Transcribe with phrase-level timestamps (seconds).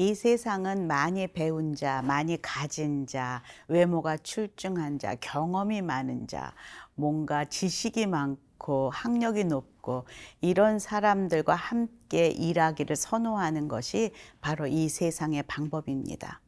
[0.00, 6.54] 이 세상은 많이 배운 자, 많이 가진 자, 외모가 출중한 자, 경험이 많은 자,
[6.94, 10.06] 뭔가 지식이 많고 학력이 높고
[10.40, 16.40] 이런 사람들과 함께 일하기를 선호하는 것이 바로 이 세상의 방법입니다.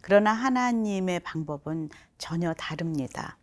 [0.00, 3.36] 그러나 하나님의 방법은 전혀 다릅니다.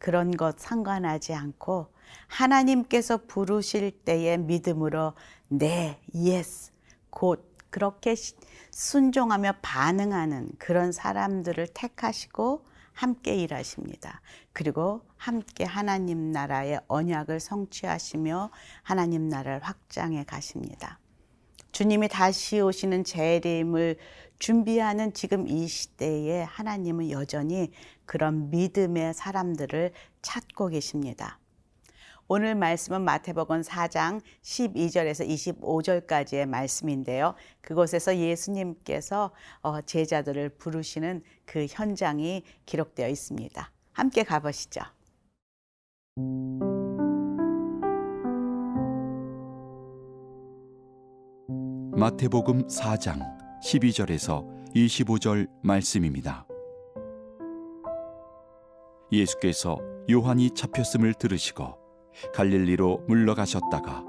[0.00, 1.86] 그런 것 상관하지 않고
[2.26, 5.12] 하나님께서 부르실 때의 믿음으로
[5.50, 6.72] 네, yes,
[7.10, 8.14] 곧 그렇게
[8.70, 14.20] 순종하며 반응하는 그런 사람들을 택하시고 함께 일하십니다.
[14.52, 18.50] 그리고 함께 하나님 나라의 언약을 성취하시며
[18.82, 20.98] 하나님 나라를 확장해 가십니다.
[21.72, 23.96] 주님이 다시 오시는 재림을
[24.38, 27.72] 준비하는 지금 이 시대에 하나님은 여전히
[28.04, 31.38] 그런 믿음의 사람들을 찾고 계십니다.
[32.34, 37.34] 오늘 말씀은 마태복음 4장 12절에서 25절까지의 말씀인데요.
[37.60, 43.70] 그곳에서 예수님께서 어, 제자들을 부르시는 그 현장이 기록되어 있습니다.
[43.92, 44.80] 함께 가보시죠.
[51.94, 53.20] 마태복음 4장
[53.62, 56.46] 12절에서 25절 말씀입니다.
[59.12, 59.76] 예수께서
[60.10, 61.81] 요한이 잡혔음을 들으시고
[62.34, 64.04] 갈릴리로 물러가셨다가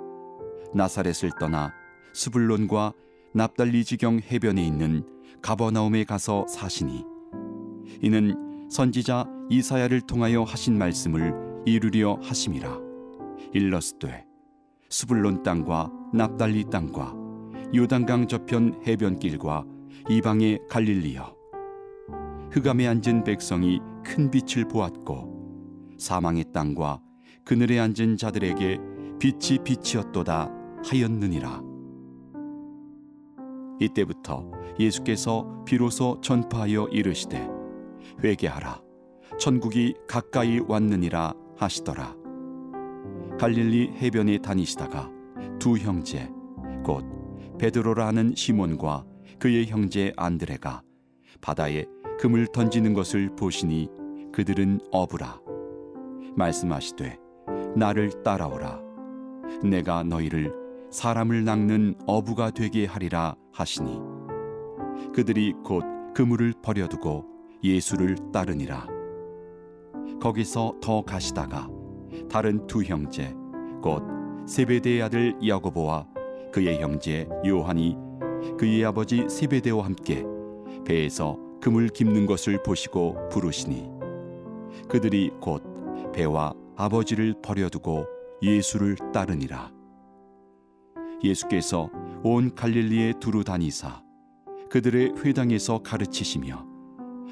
[0.74, 1.72] 나사렛을 떠나
[2.14, 2.94] 스불론과
[3.34, 5.06] 납달리 지경 해변에 있는
[5.42, 7.06] 가버나움에 가서 사시니
[8.02, 11.34] 이는 선지자 이사야를 통하여 하신 말씀을
[11.66, 12.80] 이루려 하심이라.
[13.54, 14.26] 일러스되
[14.90, 17.16] 스불론 땅과 납달리 땅과
[17.76, 19.66] 요단강 저편 해변길과
[20.10, 21.36] 이방의 갈릴리여
[22.52, 27.00] 흑암에 앉은 백성이 큰 빛을 보았고 사망의 땅과
[27.46, 28.80] 그늘에 앉은 자들에게
[29.20, 30.50] 빛이 빛이었도다
[30.86, 31.62] 하였느니라.
[33.80, 34.50] 이때부터
[34.80, 37.50] 예수께서 비로소 전파하여 이르시되
[38.24, 38.82] 회개하라.
[39.40, 42.16] 천국이 가까이 왔느니라 하시더라.
[43.40, 45.10] 갈릴리 해변에 다니시다가
[45.60, 46.30] 두 형제
[46.84, 47.04] 곧
[47.58, 49.06] 베드로라 하는 시몬과
[49.40, 50.82] 그의 형제 안드레가
[51.42, 51.86] 바다에
[52.20, 53.90] 금을 던지는 것을 보시니
[54.32, 55.42] 그들은 어부라.
[56.36, 57.23] 말씀하시되
[57.76, 58.82] 나를 따라오라.
[59.64, 60.54] 내가 너희를
[60.90, 64.00] 사람을 낚는 어부가 되게 하리라 하시니
[65.14, 67.26] 그들이 곧 그물을 버려두고
[67.64, 68.88] 예수를 따르니라.
[70.22, 71.68] 거기서 더 가시다가
[72.30, 73.34] 다른 두 형제
[73.82, 74.04] 곧
[74.46, 76.08] 세베대의 아들 야고보와
[76.52, 77.98] 그의 형제 요한이
[78.58, 80.24] 그의 아버지 세베대와 함께
[80.86, 83.90] 배에서 금을 깁는 것을 보시고 부르시니
[84.88, 85.64] 그들이 곧
[86.14, 88.06] 배와 아버지를 버려두고
[88.42, 89.72] 예수를 따르니라.
[91.24, 91.90] 예수께서
[92.24, 94.04] 온 갈릴리에 두루 다니사
[94.70, 96.66] 그들의 회당에서 가르치시며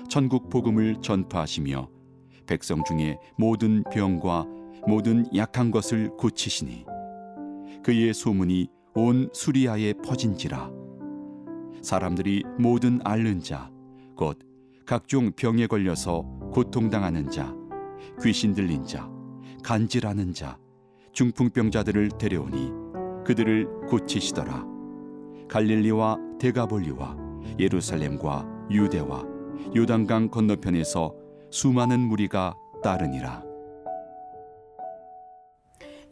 [0.09, 1.89] 천국 복음을 전파하시며
[2.45, 4.45] 백성 중에 모든 병과
[4.87, 6.85] 모든 약한 것을 고치시니
[7.83, 10.69] 그의 소문이 온 수리아에 퍼진지라.
[11.81, 13.71] 사람들이 모든 앓는 자
[14.21, 14.37] 곧
[14.85, 16.21] 각종 병에 걸려서
[16.53, 17.55] 고통당하는 자
[18.21, 19.09] 귀신 들린 자
[19.63, 20.57] 간질하는 자
[21.13, 22.71] 중풍병자들을 데려오니
[23.25, 24.65] 그들을 고치시더라
[25.47, 27.17] 갈릴리와 데가볼리와
[27.59, 29.25] 예루살렘과 유대와
[29.75, 31.13] 요단강 건너편에서
[31.51, 33.43] 수많은 무리가 따르니라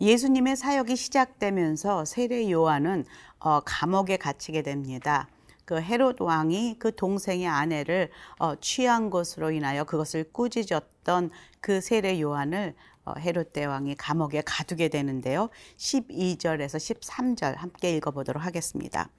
[0.02, 3.06] 예수님의 사역이 시작되면서 세례 요한은
[3.40, 5.28] 어, 감옥에 갇히게 됩니다.
[5.66, 11.30] 그 헤롯 왕이 그 동생의 아내를 어, 취한 것으로 인하여 그것을 꾸짖었던
[11.60, 15.50] 그 세례 요한을 어, 헤롯 대왕이 감옥에 가두게 되는데요.
[15.78, 19.10] 12절에서 13절 함께 읽어보도록 하겠습니다.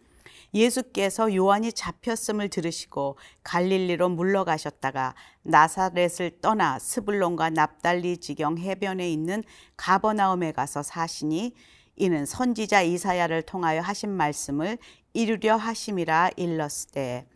[0.54, 9.44] 예수께서 요한이 잡혔음을 들으시고 갈릴리로 물러가셨다가 나사렛을 떠나 스불론과 납달리 지경 해변에 있는
[9.76, 11.54] 가버나움에 가서 사시니
[11.96, 14.78] 이는 선지자 이사야를 통하여 하신 말씀을
[15.12, 17.26] 이루려 하심이라 일렀으되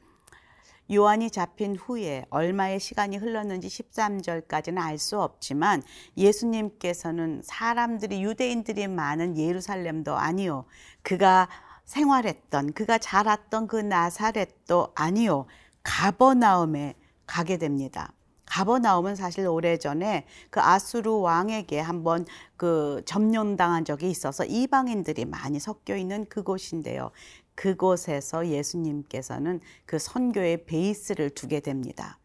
[0.92, 5.82] 요한이 잡힌 후에 얼마의 시간이 흘렀는지 13절까지는 알 수 없지만
[6.16, 10.66] 예수님께서는 사람들이 유대인들이 많은 예루살렘도 아니요
[11.02, 11.48] 그가
[11.84, 15.46] 생활했던 그가 자랐던 그 나사렛도 아니요
[15.82, 16.94] 가버나움에
[17.26, 18.12] 가게 됩니다.
[18.46, 22.24] 가버나움은 사실 오래전에 그 아수르 왕에게 한번
[22.56, 27.10] 그 점령당한 적이 있어서 이방인들이 많이 섞여 있는 그곳인데요.
[27.54, 32.18] 그곳에서 예수님께서는 그 선교의 베이스를 두게 됩니다.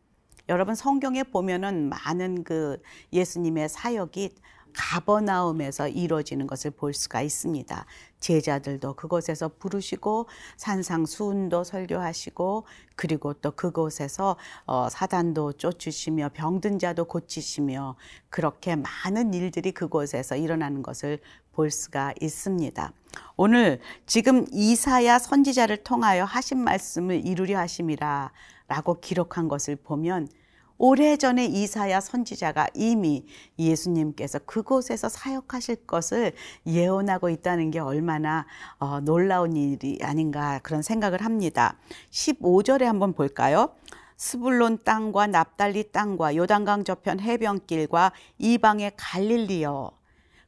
[0.50, 2.82] 여러분 성경에 보면은 많은 그
[3.14, 4.32] 예수님의 사역이
[4.74, 7.86] 가버나움에서 이루어지는 것을 볼 수가 있습니다.
[8.20, 10.28] 제자들도 그곳에서 부르시고
[10.58, 12.66] 산상수훈도 설교하시고
[12.96, 17.96] 그리고 또 그곳에서 어, 사단도 쫓으시며 병든 자도 고치시며
[18.30, 21.20] 그렇게 많은 일들이 그곳에서 일어나는 것을
[21.60, 22.94] 볼 수가 있습니다.
[23.36, 28.32] 오늘 지금 이사야 선지자를 통하여 하신 말씀을 이루려 하심이라
[28.70, 30.30] 라고 기록한 것을 보면
[30.78, 33.26] 오래전에 이사야 선지자가 이미
[33.58, 36.32] 예수님께서 그곳에서 사역하실 것을
[36.66, 38.46] 예언하고 있다는 게 얼마나
[38.78, 41.76] 어, 놀라운 일이 아닌가 그런 생각을 합니다.
[42.12, 43.76] 15절에 한번 볼까요?
[44.16, 49.99] 스불론 땅과 납달리 땅과 요단강 저편 해변길과 이방의 갈릴리여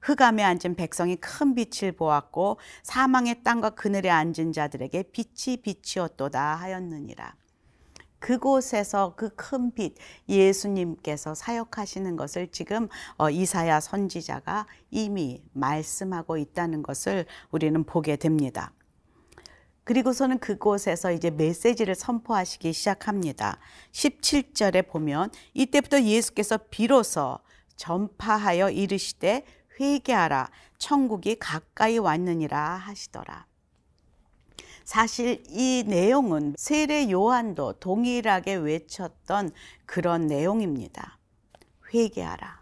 [0.01, 7.35] 흑암에 앉은 백성이 큰 빛을 보았고 사망의 땅과 그늘에 앉은 자들에게 빛이 빛이었도다 하였느니라.
[8.21, 9.95] 그곳에서 그 큰 빛
[10.29, 12.87] 예수님께서 사역하시는 것을 지금
[13.17, 18.71] 어, 이사야 선지자가 이미 말씀하고 있다는 것을 우리는 보게 됩니다.
[19.83, 23.57] 그리고서는 그곳에서 이제 메시지를 선포하시기 시작합니다.
[23.91, 27.39] 17절에 보면 이때부터 예수께서 비로소
[27.75, 29.43] 전파하여 이르시되
[29.81, 33.47] 회개하라 천국이 가까이 왔느니라 하시더라.
[34.83, 39.51] 사실 이 내용은 세례 요한도 동일하게 외쳤던
[39.85, 41.17] 그런 내용입니다.
[41.93, 42.61] 회개하라.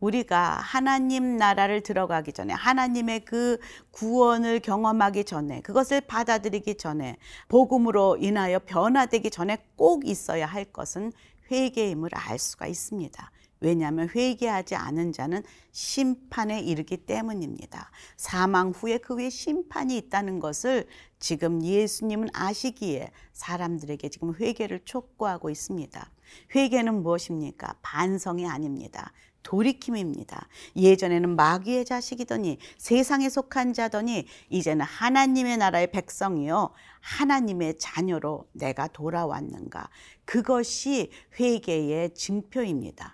[0.00, 3.58] 우리가 하나님 나라를 들어가기 전에 하나님의 그
[3.90, 7.16] 구원을 경험하기 전에 그것을 받아들이기 전에
[7.48, 11.12] 복음으로 인하여 변화되기 전에 꼭 있어야 할 것은
[11.50, 13.30] 회개임을 알 수가 있습니다.
[13.64, 17.90] 왜냐하면 회개하지 않은 자는 심판에 이르기 때문입니다.
[18.18, 20.86] 사망 후에 그 위에 심판이 있다는 것을
[21.18, 26.10] 지금 예수님은 아시기에 사람들에게 지금 회개를 촉구하고 있습니다.
[26.54, 27.76] 회개는 무엇입니까?
[27.80, 29.12] 반성이 아닙니다.
[29.44, 30.48] 돌이킴입니다.
[30.76, 36.70] 예전에는 마귀의 자식이더니 세상에 속한 자더니 이제는 하나님의 나라의 백성이요.
[37.00, 39.88] 하나님의 자녀로 내가 돌아왔는가.
[40.24, 43.13] 그것이 회개의 증표입니다.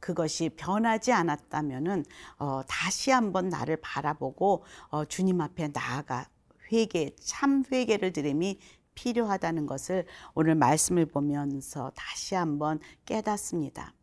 [0.00, 2.04] 그것이 변하지 않았다면은
[2.38, 6.28] 어, 다시 한번 나를 바라보고 어, 주님 앞에 나아가
[6.72, 8.58] 회개 참 회개를 드림이
[8.94, 13.94] 필요하다는 것을 오늘 말씀을 보면서 다시 한번 깨닫습니다.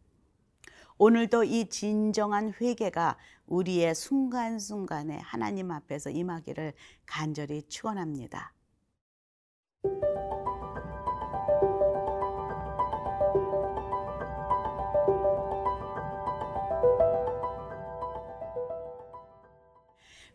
[0.98, 6.74] 오늘도 이 진정한 회개가 우리의 순간순간에 하나님 앞에서 임하기를
[7.06, 8.54] 간절히 축원합니다.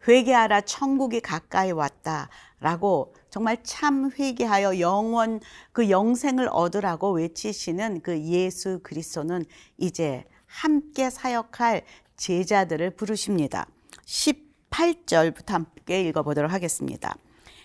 [0.06, 5.40] 회개하라 천국이 가까이 왔다라고 정말 참 회개하여 영원
[5.72, 9.44] 그 영생을 얻으라고 외치시는 그 예수 그리스도는
[9.78, 11.82] 이제 함께 사역할
[12.16, 13.66] 제자들을 부르십니다.
[14.04, 17.14] 18절부터 함께 읽어 보도록 하겠습니다.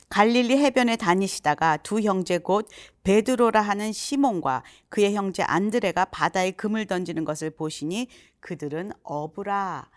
[0.10, 2.69] 갈릴리 해변에 다니시다가 두 형제 곧
[3.04, 8.07] 베드로라 하는 시몬과 그의 형제 안드레가 바다에 금을 던지는 것을 보시니
[8.39, 9.89] 그들은 어부라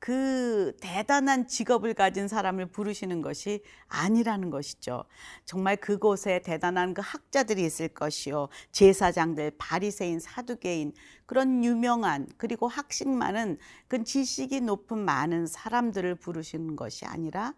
[0.00, 5.04] 그 대단한 직업을 가진 사람을 부르시는 것이 아니라는 것이죠.
[5.44, 8.48] 정말 그곳에 대단한 그 학자들이 있을 것이요.
[8.72, 10.94] 제사장들, 바리새인, 사두개인
[11.26, 17.54] 그런 유명한 그리고 학식 많은 그 지식이 높은 많은 사람들을 부르시는 것이 아니라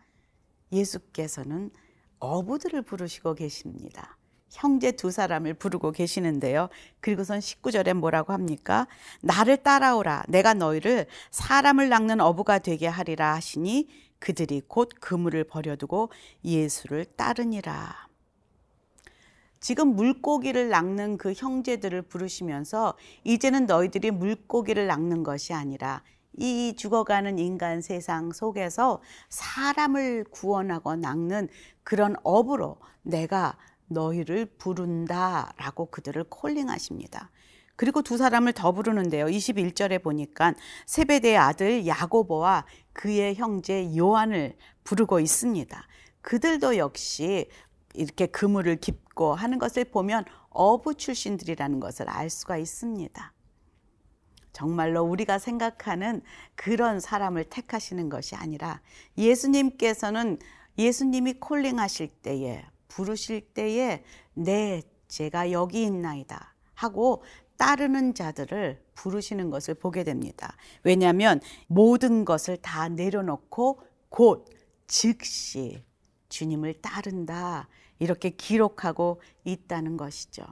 [0.73, 1.71] 예수께서는
[2.19, 4.19] 어부들을 부르시고 계십니다.
[4.53, 6.69] 형제 두 사람을 부르고 계시는데요.
[7.01, 8.87] 그리고선 19절에 뭐라고 합니까?
[9.23, 10.25] 나를 따라오라.
[10.29, 16.11] 내가 너희를 사람을 낚는 어부가 되게 하리라 하시니 그들이 곧 그물을 버려두고
[16.45, 18.09] 예수를 따르니라.
[19.59, 22.95] 지금 물고기를 낚는 그 형제들을 부르시면서
[23.25, 26.03] 이제는 너희들이 물고기를 낚는 것이 아니라
[26.37, 31.49] 이 죽어가는 인간 세상 속에서 사람을 구원하고 낚는
[31.85, 33.57] 그런 업으로 내가
[33.93, 37.31] 너희를 부른다 라고 그들을 콜링하십니다.
[37.77, 39.27] 그리고 두 사람을 더 부르는데요.
[39.27, 40.55] 21절에 보니까
[40.87, 45.87] 세베대의 아들 야고보와 그의 형제 요한을 부르고 있습니다.
[46.21, 47.49] 그들도 역시
[47.95, 53.33] 이렇게 그물을 깊고 하는 것을 보면 어부 출신들이라는 것을 알 수가 있습니다.
[54.53, 56.23] 정말로 우리가 생각하는
[56.55, 58.81] 그런 사람을 택하시는 것이 아니라
[59.17, 60.39] 예수님께서는
[60.79, 67.23] 예수님이 콜링하실 때에 부르실 때에 네 제가 여기 있나이다 하고
[67.57, 70.57] 따르는 자들을 부르시는 것을 보게 됩니다.
[70.83, 74.47] 왜냐하면 모든 것을 다 내려놓고 곧
[74.87, 75.83] 즉시
[76.29, 77.69] 주님을 따른다
[77.99, 80.45] 이렇게 기록하고 있다는 것이죠.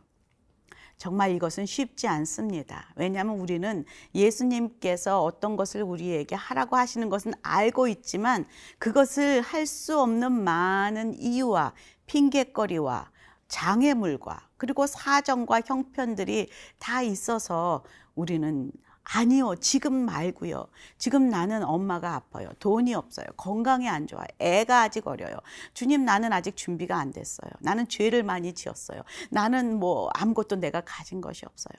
[1.01, 2.93] 정말 이것은 쉽지 않습니다.
[2.95, 8.45] 왜냐하면 우리는 예수님께서 어떤 것을 우리에게 하라고 하시는 것은 알고 있지만
[8.79, 11.73] 그것을 할 수 없는 많은 이유와
[12.11, 13.11] 핑계거리와
[13.47, 16.49] 장애물과 그리고 사정과 형편들이
[16.79, 20.67] 다 있어서 우리는 아니요, 지금 말고요.
[20.99, 22.51] 지금 나는 엄마가 아파요.
[22.61, 23.27] 돈이 없어요.
[23.37, 24.27] 건강이 안 좋아요.
[24.39, 25.35] 애가 아직 어려요.
[25.75, 27.51] 주님, 나는 아직 준비가 안 됐어요.
[27.61, 29.03] 나는 죄를 많이 지었어요.
[29.31, 31.75] 나는 뭐 아무것도 내가 가진 것이 없어요.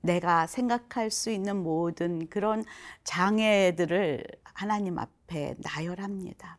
[0.00, 2.64] 내가 생각할 수 있는 모든 그런
[3.04, 6.58] 장애들을 하나님 앞에 나열합니다.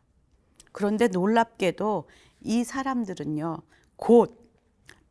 [0.72, 2.08] 그런데 놀랍게도
[2.44, 3.58] 이 사람들은요,
[3.96, 4.42] 곧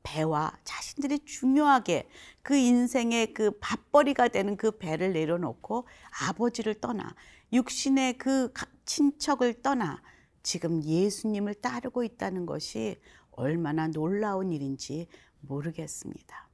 [0.04, 2.10] 배와 자신들이 중요하게
[2.42, 5.88] 그 인생의 그 밥벌이가 되는 그 배를 내려놓고
[6.28, 7.16] 아버지를 떠나
[7.54, 8.52] 육신의 그
[8.86, 10.02] 친척을 떠나
[10.44, 13.00] 지금 예수님을 따르고 있다는 것이
[13.32, 15.08] 얼마나 놀라운 일인지
[15.42, 16.50] 모르겠습니다.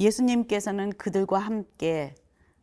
[0.00, 2.14] 예수님께서는 그들과 함께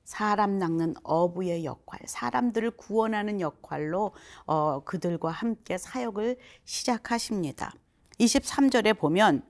[0.05, 4.13] 사람 낚는 어부의 역할, 사람들을 구원하는 역할로
[4.45, 7.73] 어, 그들과 함께 사역을 시작하십니다.
[8.19, 9.43] 23절에 보면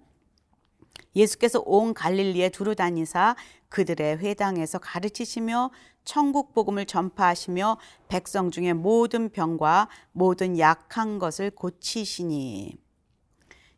[1.16, 3.36] 예수께서 온 갈릴리에 두루 다니사
[3.70, 5.72] 그들의 회당에서 가르치시며
[6.06, 12.85] 천국 복음을 전파하시며 백성 중에 모든 병과 모든 약한 것을 고치시니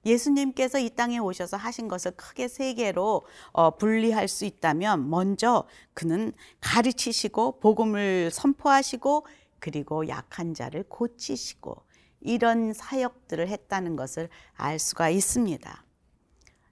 [0.08, 6.32] 예수님께서 이 땅에 오셔서 하신 것을 크게 세 개로 어, 분리할 수 있다면 먼저 그는
[6.62, 9.28] 가르치시고 복음을 선포하시고
[9.60, 11.84] 그리고 약한 자를 고치시고
[12.22, 15.84] 이런 사역들을 했다는 것을 알 수가 있습니다.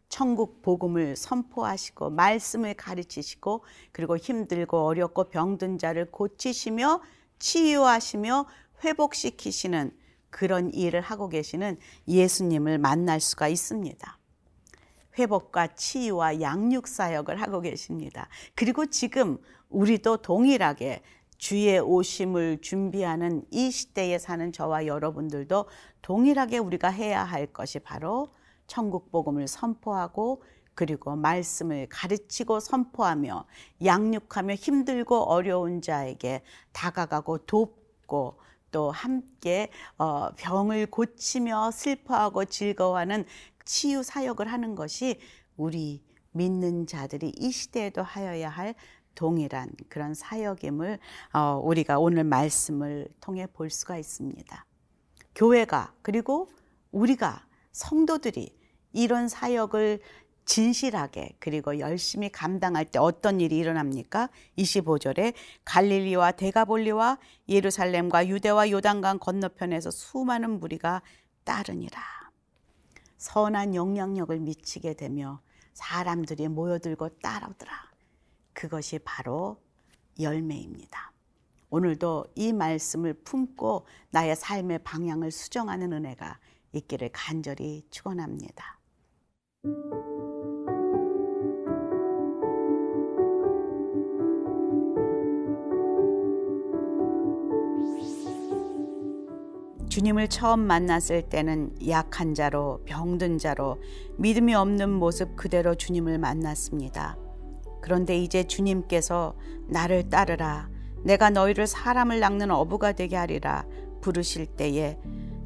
[0.08, 7.02] 천국 복음을 선포하시고 말씀을 가르치시고 그리고 힘들고 어렵고 병든 자를 고치시며
[7.40, 8.46] 치유하시며
[8.84, 9.92] 회복시키시는
[10.36, 11.78] 그런 일을 하고 계시는
[12.10, 14.20] 예수님을 만날 수가 있습니다.
[15.18, 18.28] 회복과 치유와 양육 사역을 하고 계십니다.
[18.54, 19.38] 그리고 지금
[19.70, 21.04] 우리도 동일하게
[21.38, 25.70] 주의 오심을 준비하는 이 시대에 사는 저와 여러분들도
[26.02, 28.34] 동일하게 우리가 해야 할 것이 바로
[28.68, 33.46] 천국 복음을 선포하고 그리고 말씀을 가르치고 선포하며
[33.86, 36.42] 양육하며 힘들고 어려운 자에게
[36.74, 38.44] 다가가고 돕고
[38.76, 43.24] 또 함께 어, 병을 고치며 슬퍼하고 즐거워하는
[43.64, 45.18] 치유 사역을 하는 것이
[45.56, 48.76] 우리 믿는 자들이 이 시대에도 하여야 할
[49.16, 51.00] 동일한 그런 사역임을
[51.32, 54.66] 어, 우리가 오늘 말씀을 통해 볼 수가 있습니다.
[55.36, 56.50] 교회가 그리고
[56.92, 58.60] 우리가 성도들이
[58.92, 60.02] 이런 사역을
[60.46, 64.30] 진실하게 그리고 열심히 감당할 때 어떤 일이 일어납니까?
[64.58, 65.34] 25절에
[65.66, 67.18] 갈릴리와 데가볼리와
[67.50, 71.02] 예루살렘과 유대와 요단강 건너편에서 수많은 무리가
[71.44, 72.02] 따르니라.
[73.18, 75.42] 선한 영향력을 미치게 되며
[75.74, 77.74] 사람들이 모여들고 따르더라.
[78.54, 79.62] 그것이 바로
[80.20, 81.12] 열매입니다.
[81.70, 86.40] 오늘도 이 말씀을 품고 나의 삶의 방향을 수정하는 은혜가
[86.72, 88.80] 있기를 간절히 축원합니다.
[99.96, 103.82] 주님을 처음 만났을 때는 약한 자로 병든 자로
[104.18, 107.18] 믿음이 없는 모습 그대로 주님을 만났습니다.
[107.82, 109.38] 그런데 이제 주님께서
[109.70, 110.68] 나를 따르라
[111.06, 113.64] 내가 너희를 사람을 낚는 어부가 되게 하리라
[114.02, 115.00] 부르실 때에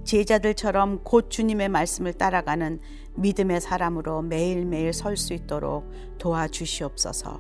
[0.03, 2.79] 제자들처럼 곧 주님의 말씀을 따라가는
[3.17, 7.39] 믿음의 사람으로 매일매일 설 수 있도록 도와주시옵소서.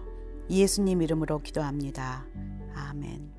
[0.51, 2.27] 예수님 이름으로 기도합니다.
[2.75, 3.38] 아멘.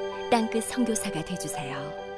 [0.31, 2.10] 땅끝 성교사가 되주세요